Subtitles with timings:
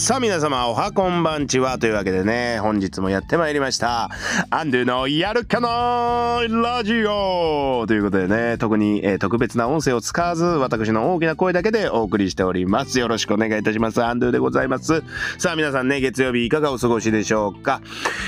[0.00, 4.10] さあ皆様おはこんばんちはというわけでね本日もやってまいりました。
[4.48, 13.00] アンドゥのやるかなラジオということでね特に、えー、特別な音声を使わず私の大きな声だけでお送りしております。
[13.00, 14.00] よろしくお願いいたします。
[14.00, 15.02] アンドゥでございます。
[15.36, 17.82] さあ皆さんね月曜日いかがお過ごしでしょうか？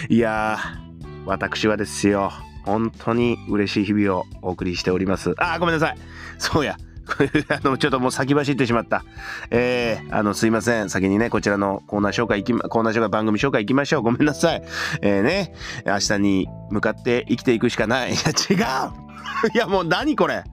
[0.08, 2.32] いやー私はですよ。
[2.64, 5.36] 本当に嬉しい日々をお送りしております。
[5.38, 5.96] あーごめんなさい。
[6.36, 6.76] そうや。
[7.48, 9.04] あの、ちょっともう先走ってしまった。
[9.50, 10.90] えー、あの、すいません。
[10.90, 14.02] 先にね、こちらのコーナー紹介行き、コーナー紹介、番組紹介行きましょう。
[14.02, 14.62] ごめんなさい。
[15.02, 15.54] えー、ね、
[15.86, 18.12] 明日に向かって生きていくしかない。
[18.12, 19.10] いや、違う
[19.54, 20.44] いや、もう何これ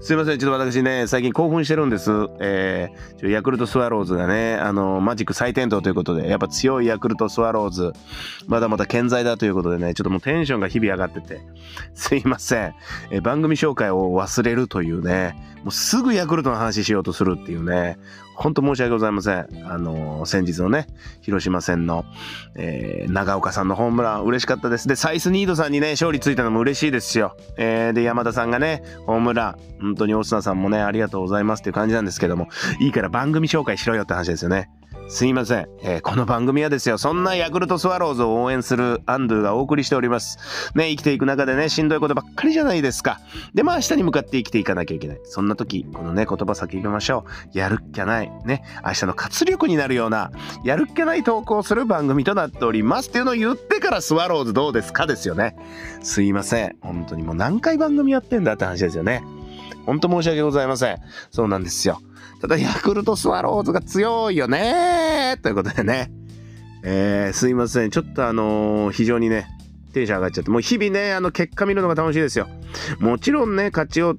[0.00, 0.38] すいません。
[0.38, 2.10] ちょっと私ね、最近興奮してるんです。
[2.38, 7.92] えー、ヤクルトスワローズがね、あの、マジック再点灯ということで、やっぱ強いヤクルトスワローズ、
[8.46, 11.40] まだまだ健在だということでね、ちょっともうテンションが日々上がってて、
[11.94, 12.74] すいません。
[13.10, 17.98] えー、番組紹介を忘れるというね、もうすぐヤクルトの話しようとするっていうね、
[18.36, 19.46] 本当申し訳ございません。
[19.64, 20.86] あのー、先日のね、
[21.22, 22.04] 広島戦の、
[22.54, 24.86] えー、長岡さんのホームラン嬉しかったです。
[24.86, 27.36] で、サイスニードさんにね、勝利ついたのも嬉しいですよ。
[27.56, 34.68] えー、で、山田さんがね、ホームラン、本当に大砂さんもね、ありがとうございますっていう感じなんですけども、いいから番組紹介しろよって話ですよね。
[35.08, 40.38] すいません、えー、この番組はですよ、そんなヤクルトスワローズを応援するアンドゥがお送りしております。
[40.74, 43.20] ね、生きていく中でね、しんどいことばっかりじゃないですか。
[43.54, 45.20] で、まあ明日に向かって生きていかなきゃいけない。
[45.22, 47.56] そんな時、このね、言葉叫びましょう。
[47.58, 48.32] やるっきゃない。
[48.44, 50.32] ね、明日の活力になるような、
[50.64, 55.56] やるっきゃない投稿する番組となっておりますっていうのを言ってからスワローズどうですかですよね。
[56.02, 56.76] すいません。
[56.80, 59.22] 本当にもう何回番組やってんだって話ですよね。
[59.86, 60.98] 本当申し訳ございません。
[61.30, 62.00] そうなんですよ。
[62.46, 66.12] ただヤクルトスワローズが強いよねということでね。
[66.84, 67.90] えー、すいません。
[67.90, 69.48] ちょっとあのー、非常にね、
[69.92, 72.46] テンション上がっちゃって、もう日々ね、あの、結果見るのが楽しいですよ。
[73.00, 74.14] もちろんね、勝ちを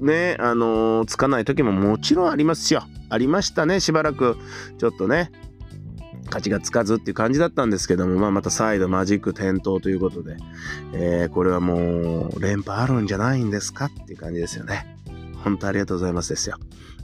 [0.00, 2.82] ね、あのー、つかない時ももちろんありますよ。
[3.08, 4.36] ありましたね、しばらく。
[4.76, 5.32] ちょっとね、
[6.26, 10.36] 勝ちがつかずっていう感じだったんですけども、まあ、また再度マジック点灯ということで、
[10.92, 14.94] えー、これはもう連覇あるんじゃないんですかっていう感じですよね。
[15.42, 16.58] 本当ありがとうございますですよ。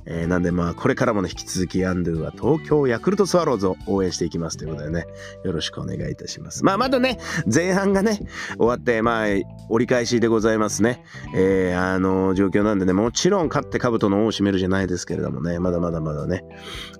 [0.07, 5.07] えー、なんでまあこれからもね引き続きアンドゥは東京ヤクルトスワローズを応援していきますということでね
[5.45, 7.19] よろしくお願いいたしますまあまだね
[7.53, 8.21] 前半がね
[8.57, 9.27] 終わってまあ
[9.69, 11.05] 折り返しでございますね
[11.35, 16.45] えー、あの状況なんでねもちろん勝って兜の尾を締めるじゃないですけれどもねまだまだまだね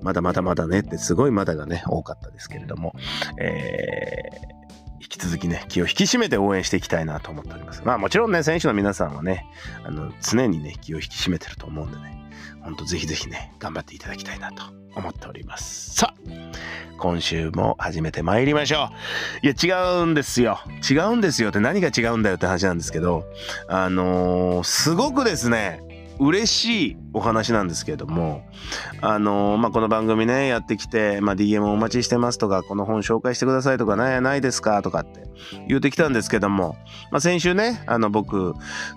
[0.03, 2.95] まだまだまだねってすごいまだがね多かったですけれども
[3.39, 4.63] えー
[5.03, 7.83] 引き続きね、気を引き締めて応援していきたいなと思っております。
[7.85, 9.45] まあもちろんね、選手の皆さんはね、
[9.85, 12.22] あの、常にね、気を引き締めてると思うんでね、
[12.63, 14.63] ほんとぜひぜひね、頑張っていただきたいなと
[14.95, 15.95] 思っております。
[15.95, 16.33] さあ、
[16.99, 18.91] 今週も始めてまいりましょ
[19.43, 19.47] う。
[19.47, 20.61] いや、違うんですよ。
[20.89, 23.25] 違うんですよって何が違うんだよって話なんですけど、
[23.69, 25.83] あのー、すごくですね、
[26.23, 28.43] 嬉しいお話なんですけれども、
[29.01, 35.25] あのー、まあ、この番組ね、やってきて、まあ、DM お待ちしてますとか、この本紹介してくださいとかね、ないですかとかって
[35.67, 36.77] 言うてきたんですけども、
[37.11, 38.55] まあ、先週ね、あの、僕、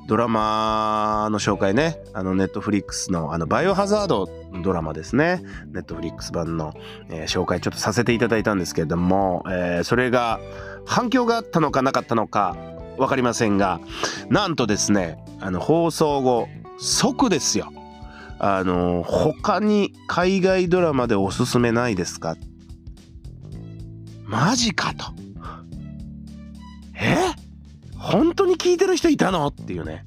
[0.08, 4.30] ドラマの紹介ね、あの、ネットフリックスの、あの、バイオハザード
[4.63, 6.75] ドラマですね、ネットフリックス版の、
[7.09, 10.40] えー、紹介ちょっとさせていただいたんですけれども、えー、それが
[10.86, 12.56] 反響があったのかなかったのか、
[12.97, 13.80] 分かりませんが
[14.30, 16.47] なんとですねあの放送後
[16.78, 17.72] 即ですよ。
[18.40, 22.36] あの他に海外ドラマでおすすめないですか？
[24.25, 25.06] マジかと。
[27.00, 27.16] え？
[27.97, 29.47] 本当に聞いてる人いたの？
[29.47, 30.06] っていうね。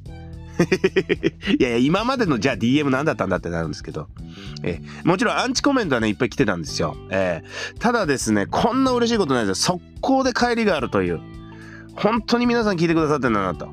[1.59, 4.09] いやいや今までのじゃあ DM 何だったんだってなるんですけど、
[4.65, 9.79] えもちろんアンチコメントはねいっぱい来てたんですよ、えー、ただですねこんな嬉しいことないですよ。
[9.79, 11.21] 速攻で帰りがあるという。
[11.95, 13.69] 本当に皆さん聞いてくださってんだなと。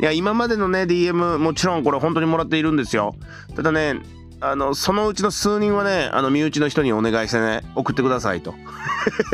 [0.00, 3.14] いや、今までのね、DM、もちろんこれ本当にもらっているんですよ。
[3.54, 4.00] ただね、
[4.40, 8.54] あの、そのうちの数人はね、あの、身内の人にお願いしてね、送ってくださいと。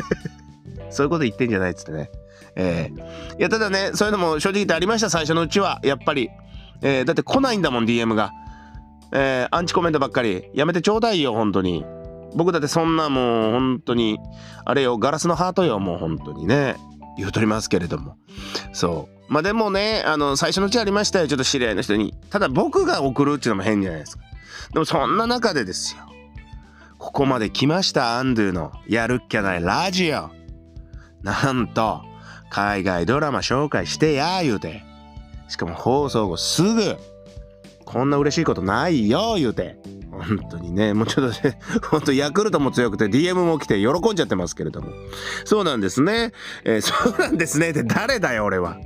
[0.90, 2.10] そういうこと言ってんじゃないっつってね。
[2.56, 5.78] えー、いや、ただね、そういうのも正直言ってありました、最初のうちは。
[5.84, 6.30] やっぱり。
[6.82, 8.32] えー、だって来ないんだもん、DM が。
[9.12, 10.46] えー、アンチコメントばっかり。
[10.52, 11.84] やめてちょうだいよ、本当に。
[12.34, 14.18] 僕だってそんなもう本当に、
[14.64, 16.76] あれよ、ガラスのハートよ、もう本当にね。
[17.16, 18.16] 言うとりますけれども。
[18.72, 19.15] そう。
[19.28, 22.14] まあでもね、あの、最初のうちありましたよ、ちょっと知り合いの人に。
[22.30, 24.24] ただ僕が送るっていうのも変じゃないですか。
[24.72, 26.02] でもそんな中でですよ。
[26.98, 30.30] ここまで来ました、アンドゥのやるっきゃないラジオ。
[31.22, 32.02] なんと、
[32.50, 34.84] 海外ドラマ紹介してや、言うて。
[35.48, 36.96] しかも放送後すぐ、
[37.84, 39.76] こんな嬉しいことないよ、言うて。
[40.10, 41.58] 本当にね、もうちょっとね、
[41.90, 44.92] 本当ヤクルトも強くて DM も来て喜んじゃってますけれども。
[45.44, 46.32] そうなんですね。
[46.64, 48.76] えー、そうなんですねって誰だよ、俺は。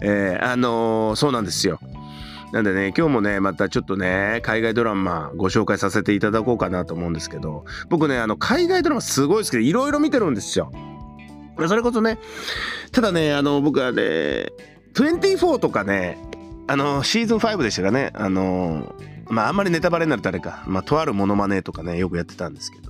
[0.00, 1.80] えー、あのー、そうなんですよ。
[2.52, 10.72] なんでね、今日もね、またちょっとね、海外ドラマご紹介させていただこうかなと思うんですけど、僕ね、あの、海外ドラマすごい好きで、いろいろ見てるんですよ。
[11.66, 12.18] それこそね、
[12.92, 14.46] ただね、あの、僕はね、
[14.94, 16.18] 24とかね、
[16.68, 18.94] あの、シーズン5でしたかね、あの、
[19.28, 22.87] まあ、あんまりネタバレになるとあれか、まあ、とあるモノマネとかね、よくやってたんですけど、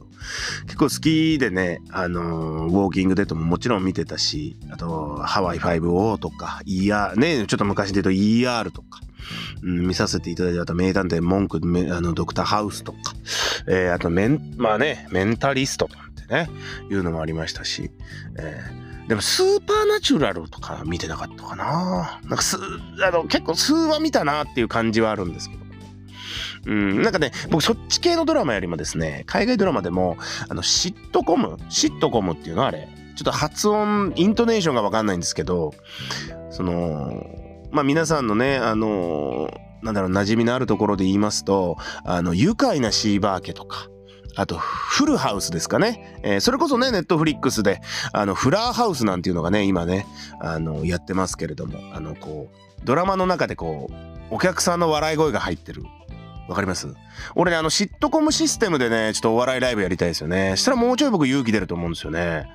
[0.67, 9.01] 結構好きでね、あのウォーキングデッドももちろん見てたし、あと、ハワイ 5O とか、ER、ね、ちょっと昔で言うと ER とか、
[9.63, 11.59] うん、見させていただいて、あと名探偵文句、
[11.93, 12.99] あの、ドクターハウスとか、
[13.67, 16.51] えー、あとメン、まあね、メンタリストなんてね、
[16.91, 17.91] いうのもありましたし、
[18.39, 22.21] えー、でもスーパーナチュラルとか見てなかったかな。
[22.25, 22.57] なんかす、
[23.03, 25.68] あの、結構数話見たなっていう感じはあるんですけど。
[26.67, 30.17] うん、なんかね、僕そっち系のドラマよりもですね、海外ドラマでも、
[30.49, 35.73] あの、シットコムシットコムっていうのあれ、ちょっと発音、イントネーションがわかんないんですけど、
[36.51, 37.27] その、
[37.71, 39.51] まあ皆さんのね、あの
[39.83, 43.89] なんだろう、馴染みのあるところで言いますと、あの、愉快なシーバー家とか、
[44.37, 46.21] あと、フルハウスですかね。
[46.23, 47.81] えー、それこそね、ネットフリックスで、
[48.13, 50.07] あの、フラーハウスなんていうのがね、今ね、
[50.41, 53.95] あの、やってますけれども、あの、こう、ドラマの中でこう、
[54.31, 55.83] お客さんの笑い声が入ってる。
[56.49, 56.89] わかります？
[57.35, 60.57] 俺ね、あの、シットコムシステムでね、ちょっとお笑いライブやりたいですよね。
[60.57, 62.47] したらもうちょい僕勇気出ると思うんですよね。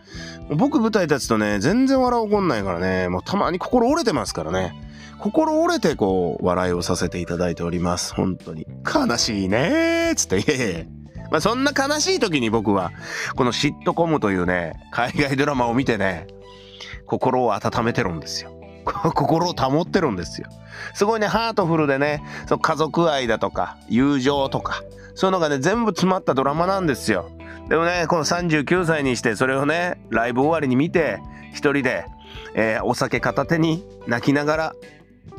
[0.50, 4.74] 僕舞台立つとね、全然笑い起こんないからね、もうたまに心折れてますからね。
[5.20, 8.14] 心折れてこう、笑いをさせていただいております。
[8.16, 8.66] 本当に。
[8.84, 10.88] 悲しいねーつって、いえいえ。
[11.32, 12.92] まあそんな悲しい時に僕は、
[13.36, 16.28] このシットコムというね、海外ドラマを見てね、
[17.06, 18.60] 心を温めてるんですよ。
[19.14, 20.48] 心を保ってるんですよ。
[20.94, 24.84] すごいね、ハートフルでね、その家族愛だとか、友情とか、
[25.16, 27.30] そういうのがね、全部詰まったドラマなんですよ。
[27.70, 31.22] でもね、この39歳にして、それをね、ライブ終わりに見て、
[31.54, 32.06] 一人で、
[32.56, 34.76] えー、お酒片手に泣きながら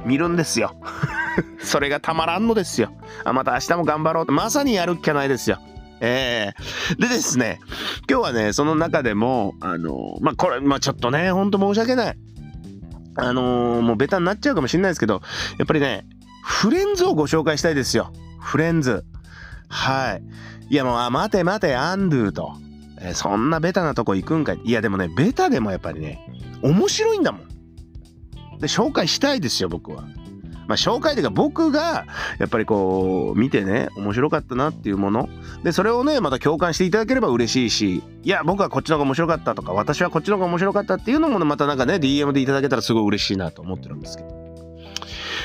[0.05, 0.75] 見るんですよ。
[1.63, 2.91] それがたまらんのですよ。
[3.25, 4.33] あ、また明日も頑張ろうと。
[4.33, 5.59] まさにやるっきゃないですよ。
[6.01, 6.53] え
[6.91, 7.61] えー、でですね、
[8.09, 12.19] 今日はね、その中でも、あのまあ、これ、まあ、ちょっとね、ほんと申し訳ない。
[13.17, 15.23] あのー、もうベタになっちゃうかもしれないですけど、
[15.59, 16.07] やっぱりね、
[16.43, 18.13] フレンズをご紹介したいですよ。
[18.41, 19.05] フレンズ。
[19.69, 20.23] はい。
[20.69, 22.53] いやもう、あ、待て待て、アンドゥと。
[23.01, 24.61] えー、そんなベタなとこ行くんかい。
[24.65, 26.21] いやでもね、ベタでもやっぱりね、
[26.63, 27.49] 面白いんだもん。
[28.59, 30.05] で、紹介したいですよ、僕は。
[30.67, 32.07] まあ、紹介というか僕が
[32.39, 35.29] やっぱりこう見てね面白かったなっていうもの。
[35.63, 44.34] でそれをねまた共感していただければ嬉しいしいや僕はこっちの方が面白かったとか私はこっちの方が面白かったっていうのもまたなんかね DM でいただけたらすごい嬉しいなと思ってるんですけど。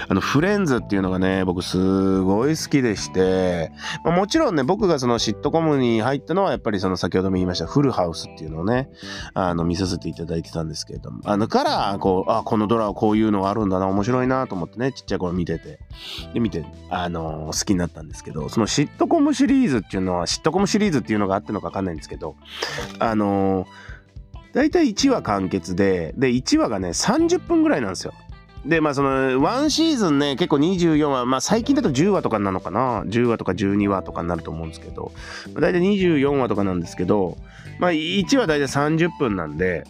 [0.09, 3.71] あの、フレンズっていうのがね、僕すごい好きでして、
[4.03, 8.89] まあ、もちろんね、僕がそのシットコムに入ったのは、やっぱりその先ほども言いました、フルハウスっていうのをね、
[9.35, 15.79] あの、見させていただいてたんですけれども、あの、から、こう、あ、このドラはこういうのがあるんだな、面白いなと思ってね、ちっちゃい頃見てて、
[16.33, 22.35] で、見て、あの好きになったんですけど、そのシットコムシリーズっていうのは、シットコムシリーズっていうのがあってのかわかんないんですけど、
[22.97, 23.67] あの
[24.53, 28.13] 大体1話完結で、で、1話がね、30分ぐらいなんですよ。
[28.65, 35.11] で、まあその、ワンシーズンね、結構24話、まあ最近だと10話とかなのかな ?10 話とか12話とかになると思うんですけど、
[35.53, 37.38] まあ、大体24話とかなんですけど、
[37.79, 39.85] まあ1話大体30分なんで、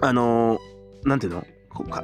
[0.00, 1.44] あのー、なんていうの？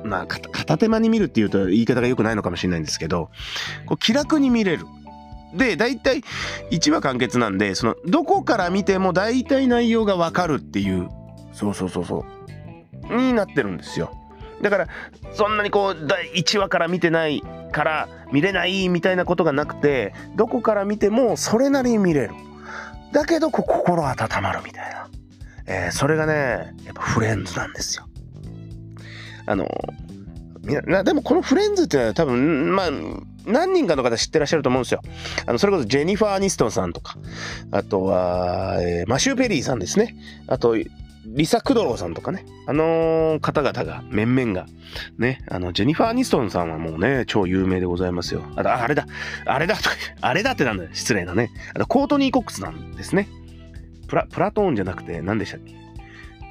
[0.05, 3.31] まあ、片手間に見るっていうと言い方が良くないのかもしれないんですけど、
[3.87, 4.85] こう気楽に見れる。
[5.55, 6.23] で、大体
[6.71, 11.09] 1話完結なんで、その、どこから見ても大体内容がわかるっていう、
[11.52, 12.25] そうそうそうそ
[13.11, 14.12] う、になってるんですよ。
[14.62, 14.88] だから
[15.33, 22.35] そんなにこう第1話から見てないから見れないみたいなことがなくてどこから見てもそれなりに見れる
[23.12, 25.09] だけど心温まるみたいな、
[25.67, 28.07] えー、それがねやっぱフレンズなんですよ
[29.47, 29.67] あの
[30.62, 32.90] でもこのフレンズってのは多分まあ
[33.47, 35.00] 何人かの方知ってらっしゃると思うんですよ。
[35.47, 37.17] あのそれこそジェニファー・アニストンさんとか、
[37.71, 40.17] あとは、えー、マシュー・ペリーさんですね。
[40.47, 40.76] あと、
[41.27, 44.67] リサ・クドローさんとかね、あのー、方々が、面々が、
[45.19, 48.43] ね、あの、ジェニファー・アニストンさんはもうね、超有名でございますよ。
[48.57, 49.07] ああれだ、
[49.45, 49.77] あれだ、
[50.21, 51.50] あれだってなんだよ、失礼なね。
[51.75, 53.29] あと、コートニー・コックスなんですね。
[54.09, 55.75] プラ、プラトーンじゃなくて、何でしたっけ？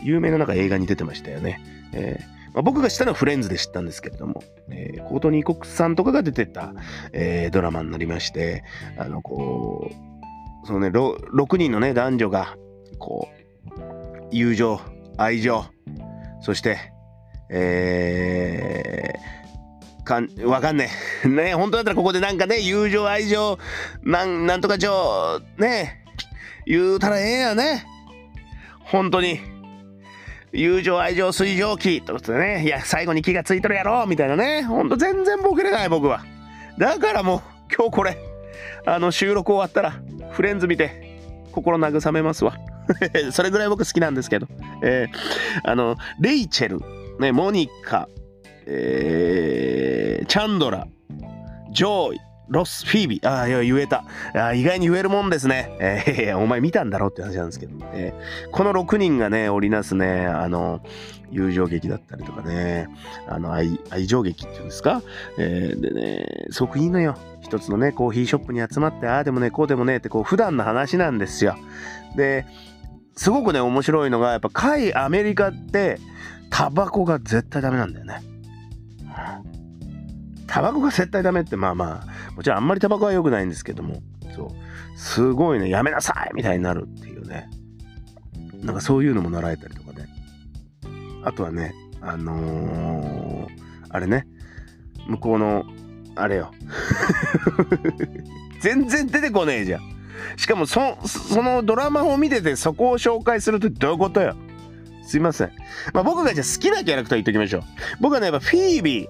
[0.02, 1.62] 有名ななんか映画に出てましたよね。
[1.94, 6.74] えー、僕が知ったのはフレンズで知ったんですけれども、えー、コートニー・コックスさんとかが出てた、
[7.12, 8.64] えー、ドラマになりまして、
[8.98, 9.90] あの、こ
[10.64, 12.56] う、そのね、6人のね、男女が、
[13.00, 13.39] こう、
[14.32, 14.80] 友情、
[15.18, 15.66] 愛情、
[16.42, 16.78] そして、
[17.50, 20.90] えー、かん、わかんね
[21.24, 21.28] え。
[21.30, 23.58] ね本当だったらここでなんかね、友情、愛情、
[24.04, 26.06] なん、なんとか情、ね
[26.66, 27.86] 言うたらええやね。
[28.80, 29.40] 本当に。
[30.52, 34.64] 友情、愛情、水蒸気とかね、いや、最後に気がついとるやろみたいなね。
[34.64, 36.24] ほんと全然ボケれない、僕は。
[36.80, 37.42] だからもう
[37.76, 38.18] 今日これ
[38.86, 41.20] あの収録終わったらフレンズ見て
[41.52, 42.56] 心慰めますわ
[43.32, 44.48] それぐらい僕好きなんですけど、
[44.84, 46.82] えー、あのレイチェル、
[47.20, 48.08] ね、モニカ、
[48.66, 50.88] えー、チャンドラ
[51.72, 52.20] ジョーイ
[52.50, 53.30] ロス・フィービー。
[53.30, 54.04] ああ、言えた。
[54.34, 55.70] あ意外に言えるもんですね。
[55.80, 60.82] えー、お前見たんだろうって話なんですけど、えー、この6人がね、織りなすね、あの、
[61.32, 62.90] 友情劇だったりとかね、
[63.28, 65.04] あの愛、愛情劇っていうんですか、
[65.38, 67.16] えー、でね、すごくいいのよ。
[67.42, 71.56] 一つのね、コーヒーショップに集まって、ああでもね、こうでもねって、こう、普段の話なんですよ。
[72.16, 72.48] で、
[73.16, 76.00] すごくね、面白いのが、やっぱ、海アメリカって、
[76.50, 78.22] タバコが絶対ダメなんだよね。
[80.48, 84.02] タバコが絶対ダメって、まあまあ、もちろんあんまりタバコは良くないんですけども、
[84.36, 87.50] そう、すごいね、やめなさいみたいになるっていうね。
[88.62, 90.08] なんかそういうのも習えたりとかね。
[91.24, 93.48] あとはね、あのー、
[93.90, 94.28] あれね、
[95.08, 95.66] 向こうの、
[96.16, 96.52] あれよ。
[98.62, 99.99] 全然出てこねえじゃん。
[100.38, 104.36] しかもそ、そのドラマを見ててそこを紹介するとどういうことよ？
[105.06, 105.52] すいません。
[105.94, 107.64] まあ僕がじゃあ好きなキャラクター言っておきましょう。
[108.00, 109.08] 僕はね、やっぱフィービー。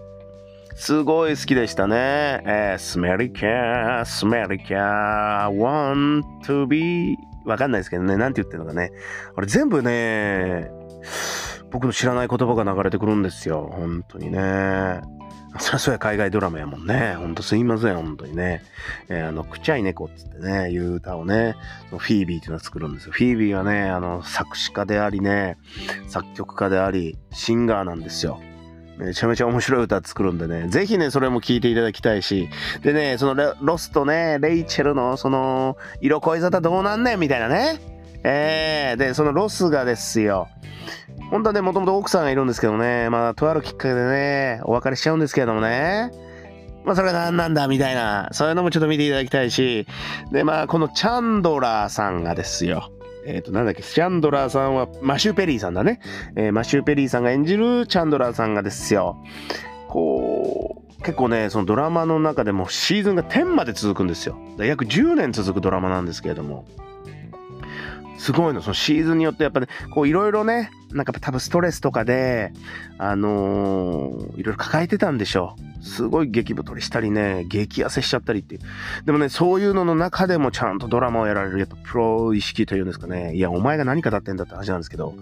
[0.75, 2.41] すごい好きでしたね。
[2.45, 8.91] えー、スメリキャー、スメリキャー、want to be わかんないですけどね、なんて言ってるのかね。
[9.35, 10.71] あれ全部ね、
[11.69, 13.69] 僕の知らない言葉が流れてくるんですよ。
[13.73, 15.01] 本当にね。
[15.59, 17.15] そりゃそうや海外ドラマやもんね。
[17.17, 18.63] ほんとすいません、本当にね。
[19.07, 21.55] えー、あの、くちゃい猫っつってね、いう歌をね、
[21.89, 23.11] フィービーっていうのを作るんですよ。
[23.13, 25.57] フィービーはね、あの、作詞家でありね、
[26.07, 28.39] 作曲家であり、シンガーなんですよ。
[28.99, 32.49] めちゃめちゃ面白い歌作るんでね、ぜひね、それも聴いていただきたいし、
[32.83, 37.98] でね、そのロスとね、レイチェルのその、色恋沙汰どうなんねんみたいなね。
[38.23, 40.47] えー、で、そのロスがですよ、
[41.31, 46.11] 本当はね、もともと奥さんがいるんですけどね、まあ、とあるきっかけでね、お別れしちゃうんですけれどもね、
[46.85, 49.85] まあ、それが何なんだみたいな、そういうのもちょっと見ていただきたいし、
[50.31, 52.91] で、まあ、このチャンドラーさんがですよ、
[53.25, 55.99] えっ、ー、と、なんだっけ、チャンドラーさんは、マシュー・ペリーさんだね。
[56.35, 59.17] えー、マシュー・ペリーさんが演じるチャンドラーさんがですよ、
[59.87, 64.37] こう、結構ね、そのドラマの中でもシーズンが10まで続くんですよ。
[64.57, 66.65] 約10年続くドラマなんですけれども、
[68.19, 72.51] すごいの、そのシーズンによってやっぱね、こういろいろね、なんか多分ストレスとかで、
[72.97, 75.83] あのー、いろいろ抱えてたんでしょう。
[75.85, 78.61] すごい激太りしたりね、激痩せしちゃったりっていう。
[79.05, 83.35] でもね、そういうのの中でもちゃんとドラマをやられる、やっぱプロ意識というんですかね。
[83.35, 85.15] いや、お前が何語ってんだって話なんですけど、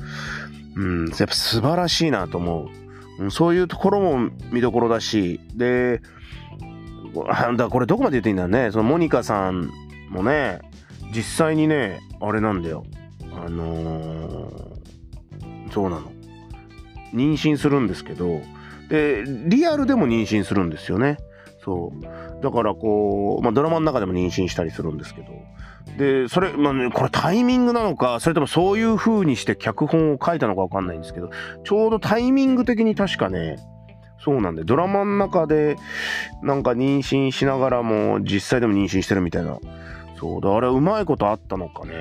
[0.76, 2.70] うん、やっぱ素晴らしいなと思
[3.20, 3.32] う。
[3.32, 6.02] そういうところも見どころだし、で、
[7.58, 8.72] だこれどこまで言っていいんだね。
[8.72, 9.70] そのモニカさん
[10.10, 10.60] もね、
[11.16, 12.84] 実際にね、あれなんだよ。
[13.34, 16.12] あのー、そうなの。
[17.14, 18.42] 妊娠するんですけど、
[18.90, 21.18] で、リアルでも妊娠するんですよね。
[21.64, 22.44] そう。
[22.44, 25.28] だからこう、まあドラマの中でも妊娠したりするんですけど、
[25.98, 31.30] で、それ、まあね、これタイミングなのか、それともそういう風にして脚本を書いたのかわかんないんですけど、
[31.64, 33.58] ちょうどタイミング的に確かね、
[34.20, 35.76] そうなんで、ドラマの中で、
[36.42, 39.58] なんか妊娠しながらも、実際でも妊娠してるみたいな。
[40.20, 41.94] そうだ、あれ、うまいことあったのかね。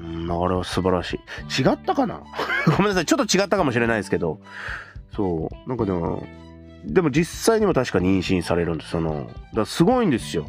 [0.00, 1.20] うん、あれは素晴らし
[1.58, 1.62] い。
[1.62, 2.20] 違ったかな？
[2.76, 3.06] ごめんなさい。
[3.06, 4.40] ちょっと違ったかもしれないですけど。
[5.14, 5.68] そう。
[5.68, 6.26] なんかでも、
[6.84, 8.90] でも実際にも確か妊娠されるんです。
[8.90, 10.46] その、だすごいんですよ。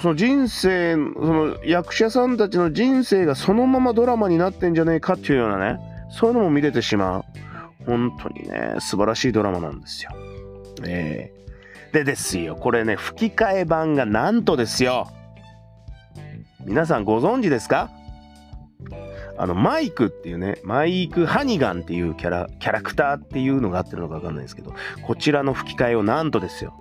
[0.00, 5.78] その人生、その役者さんたちの人生がそのままドラマになってんじゃねえかっていうようなね、
[6.10, 7.24] そういうのも見れてしまう。
[7.86, 10.12] 本当にね、素晴らしいドラマなんですよ。
[10.84, 15.08] えー、でですよ、これね、吹き替え版がなんとですよ。
[16.64, 17.90] 皆さんご存知ですか？
[19.38, 26.74] あの、マイクっていうね、マイク・ハニガンっていうキャラ、キャラクターっていうのがあってるのかわかんないですけど、こちらの吹き替えをなんとですよ、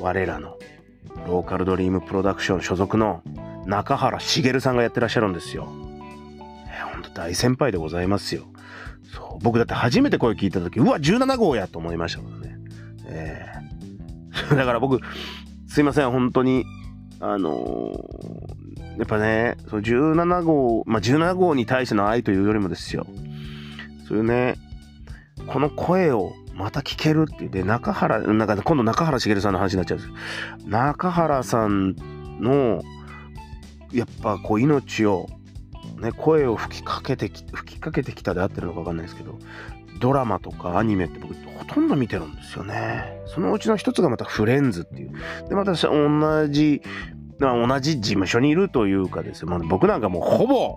[0.00, 0.56] 我らの
[1.26, 3.22] ローカルドリームプロダクション所属の
[3.66, 5.68] 中原茂さんがやってらっしゃるんですよ。
[6.68, 8.44] えー、ほんと大先輩でございますよ。
[9.14, 12.58] そう、僕だって初めて声聞いた時、うわ、17号やと思いましたからね。
[13.06, 15.00] えー、 だから僕、
[15.68, 16.64] すいません、本当に、
[17.20, 23.06] あのー、やっぱね、その17号、まあ、17号に対しての愛というよりもですよ、
[24.06, 24.56] そういうね、
[25.46, 31.94] この声をまた聞けるっていう、で、中原、なんか今度中原茂さんの話になっちゃうんです中原さん
[32.40, 32.82] の、
[33.92, 35.28] やっぱこう命を、
[35.98, 39.38] ね、声を吹きかけてき、吹きかけてきたで合ってるのかわかんないですけど、
[39.98, 43.20] ドラマとかアニメって僕ほとんど見てるんですよね。
[43.26, 45.12] そのうちの一つがまたフレンズっていう。
[45.48, 46.82] で、また同じ、
[47.38, 50.76] 同じ事務所にいるというかですね、まあ、僕なんかもうほぼ、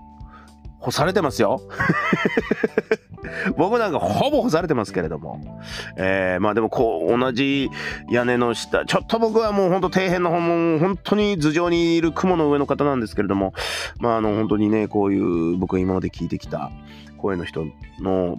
[0.80, 1.62] 干されてますよ。
[3.58, 5.62] 僕なんかほぼ干されてますけれども。
[5.98, 7.70] えー、まあでもこう、同じ
[8.10, 13.54] 屋根の下、ちょっと僕はもうほんと底辺の方も本当に頭上にいる雲の上の方なんですけれども、
[14.00, 16.72] まああの本当にね、こういう僕が今まで聞いてきた
[17.18, 17.66] 声の人
[18.00, 18.38] の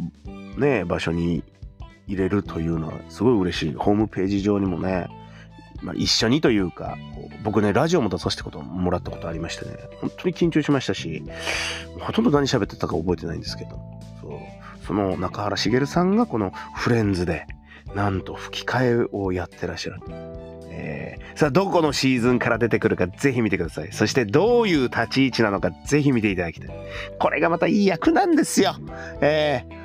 [0.57, 1.43] ね、場所に
[2.07, 3.75] 入れるというのはすごい嬉しい。
[3.75, 5.09] ホームページ上にもね、
[5.83, 6.97] まあ、一緒にというか、
[7.43, 11.23] 僕ね、ラジオも出させてこともらったことありましてね、本当に緊張しましたし、
[11.99, 13.81] ほとんど何喋ってたか覚えてないんですけど、
[14.21, 17.47] そうその中原茂さんがこのフレンズで、
[17.95, 20.01] なんと吹き替えをやってらっしゃる。
[20.73, 23.93] えー、さあ、どこのシーズンから出てくるかぜひ見てください。
[23.93, 26.71] そしてどういう立ち位置なのかぜひ見ていただきたい。
[27.19, 28.77] これがまたいい役なんですよ。
[29.21, 29.80] えー、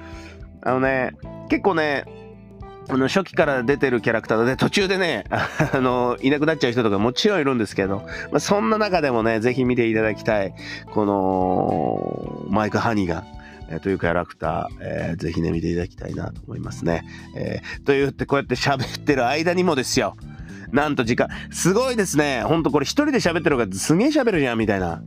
[0.65, 1.11] あのね、
[1.47, 2.05] 結構ね、
[2.89, 10.53] あの初期から出てるキャラクターで途中でね、 あの、いなくなっちゃう人とかもちろんいるんですけど、まあ、そんな中でもね、ぜひ見ていただきたい、
[10.91, 13.23] この、マイク・ハニーが、
[13.69, 17.03] えー、というキャラクター、えー、ぜひね、見ていただきたいなと思いますね。
[17.35, 20.15] えー、と言って、こうやって喋ってる間にもですよ、
[20.71, 22.41] なんと時間、すごいですね。
[22.43, 25.03] ほんとこれ一人で喋ってる方がすげえ喋るじゃん、みたいな。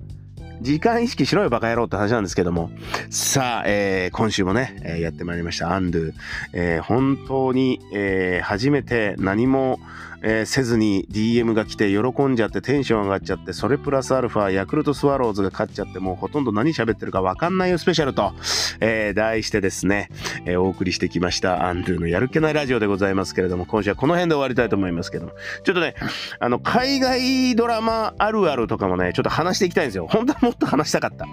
[0.61, 2.71] 時間意識しろよバカ野郎って話なんですけども。
[3.11, 5.75] さあ、えー、今週もね、えー、やってまいりました。
[5.75, 6.13] アンドゥ。
[6.53, 9.79] えー、本当に、えー、初めて何も、
[10.23, 18.33] えー、せずに DM が来て喜んじゃってテンション上がっちゃってそれプラスアルファヤクルトスワローズが勝っちゃってもうほとんど何喋ってるかわかんないよスペシャルと、
[18.81, 20.11] えー、題してですね、
[20.45, 25.33] えー、お送りしてきましたアンドゥのやるっけないラジオでございますけれども今週はこの辺で終わりたいと思いますけども
[25.65, 25.95] ちょっとね
[26.41, 30.07] あの海外ドラマあるあるとかもねちょっと話していきたいんですよ。
[30.09, 31.27] 本当はもっと話したかった。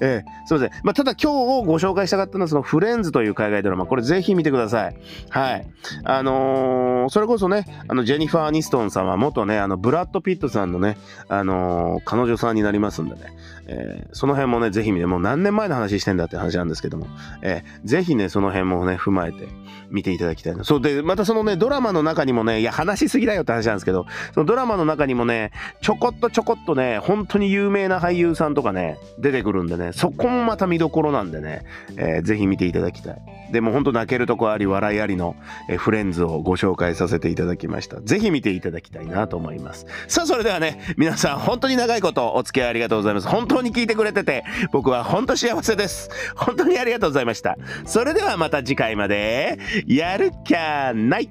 [0.00, 0.70] えー、すいません。
[0.82, 3.86] まあただ今日をご紹介したかったのはそのフレンズという海外ドラマ。
[3.86, 4.96] これぜひ見てください。
[5.30, 5.66] はい。
[6.04, 10.96] あのー、それこそねあのジェニファー・アニストンさんは元ね、あの、ブラッド・ピットさんのね、
[11.28, 13.32] あのー、彼女さんになりますんでね、
[13.68, 17.06] えー、その辺もね、ぜひ見て、もう何年前の話してんだって話なんですけども、
[17.42, 19.46] えー、ぜひね、その辺もね、踏まえて
[19.90, 20.64] 見ていただきたいな。
[20.64, 31.64] そうで、またそのね、ドラマの中にもね、いや、話しすぎだよって話なんですけど、そのドラマの中にもね、ちょこっとちょこっとね、本当に有名な俳優さんとかね、出てくるんでね、そこもまた見どころなんでね、
[31.96, 33.16] えー、ぜひ見ていただきたい。
[33.52, 35.36] でも本当泣けるとこあり、笑いありの、
[35.68, 38.00] え、フレンズをご紹介させていただきました。
[38.00, 39.86] ぜひ見ていただきたいなと思います。
[40.06, 43.28] さあ、それではね、皆さん本当に長いことお付き合いありがとうございます。
[43.28, 46.10] 本当に聞いてくれてて、僕は本当幸せです。
[46.36, 47.56] 本当にありがとうございました。
[47.84, 51.30] それではまた次回まで、やるきゃない。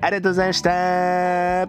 [0.00, 1.68] ありがとうございました。